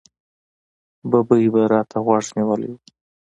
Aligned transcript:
ببۍ 1.09 1.45
به 1.53 1.61
را 1.71 1.81
ته 1.89 1.97
غوږ 2.05 2.25
نیولی 2.37 2.69
و. 2.73 2.77